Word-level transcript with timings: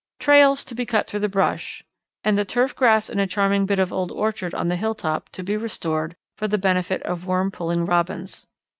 "Trails 0.17 0.65
to 0.65 0.73
be 0.73 0.83
cut 0.83 1.05
through 1.07 1.19
the 1.19 1.29
brush 1.29 1.83
and 2.23 2.35
the 2.35 2.43
turf 2.43 2.75
grass 2.75 3.07
in 3.07 3.19
a 3.19 3.27
charming 3.27 3.67
bit 3.67 3.77
of 3.77 3.93
old 3.93 4.11
orchard 4.11 4.55
on 4.55 4.67
the 4.67 4.75
hilltop, 4.75 5.29
to 5.29 5.43
be 5.43 5.55
restored 5.55 6.15
for 6.35 6.47
the 6.47 6.57
benefit 6.57 7.03
of 7.03 7.27
worm 7.27 7.51
pulling 7.51 7.85
Robins. 7.85 8.47